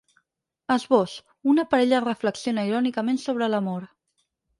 [0.75, 1.11] Esbós:
[1.53, 3.85] Una parella reflexiona irònicament sobre l’amor.